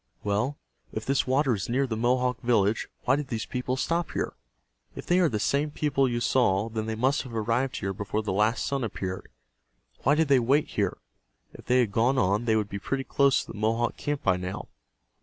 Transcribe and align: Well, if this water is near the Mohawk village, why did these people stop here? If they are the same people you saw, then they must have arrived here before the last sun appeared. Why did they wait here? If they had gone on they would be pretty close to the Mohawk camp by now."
Well, 0.23 0.57
if 0.91 1.05
this 1.05 1.27
water 1.27 1.53
is 1.53 1.69
near 1.69 1.85
the 1.85 1.95
Mohawk 1.95 2.41
village, 2.41 2.87
why 3.03 3.15
did 3.15 3.27
these 3.27 3.45
people 3.45 3.77
stop 3.77 4.13
here? 4.13 4.33
If 4.95 5.05
they 5.05 5.19
are 5.19 5.29
the 5.29 5.39
same 5.39 5.69
people 5.69 6.09
you 6.09 6.19
saw, 6.19 6.69
then 6.69 6.87
they 6.87 6.95
must 6.95 7.21
have 7.21 7.35
arrived 7.35 7.77
here 7.81 7.93
before 7.93 8.23
the 8.23 8.33
last 8.33 8.65
sun 8.65 8.83
appeared. 8.83 9.29
Why 9.99 10.15
did 10.15 10.27
they 10.27 10.39
wait 10.39 10.69
here? 10.69 10.97
If 11.53 11.65
they 11.65 11.81
had 11.81 11.91
gone 11.91 12.17
on 12.17 12.45
they 12.45 12.55
would 12.55 12.67
be 12.67 12.79
pretty 12.79 13.03
close 13.03 13.43
to 13.45 13.51
the 13.51 13.57
Mohawk 13.59 13.95
camp 13.95 14.23
by 14.23 14.37
now." 14.37 14.69